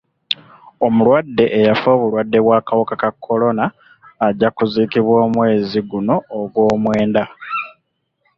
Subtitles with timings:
[0.85, 3.65] Omulwadde eyafa obulwadde bw'akawuka ka kolona
[4.27, 7.23] ajja kuziikibwa omwezi guno ogwomwenda